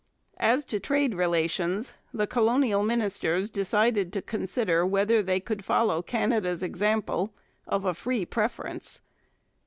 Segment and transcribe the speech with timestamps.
[0.39, 6.63] As to trade relations, the colonial ministers decided to consider whether they could follow Canada's
[6.63, 7.35] example
[7.67, 9.01] of a free preference.